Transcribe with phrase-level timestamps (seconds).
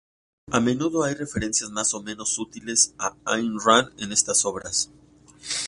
[0.51, 4.89] A menudo hay referencias más o menos sutiles a Ayn Rand en estas obras.